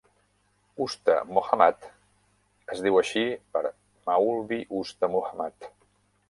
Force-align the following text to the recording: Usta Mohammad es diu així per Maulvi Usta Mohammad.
Usta 0.85 1.17
Mohammad 1.37 1.83
es 2.77 2.81
diu 2.87 2.97
així 3.03 3.27
per 3.57 3.63
Maulvi 4.09 4.59
Usta 4.81 5.13
Mohammad. 5.19 5.71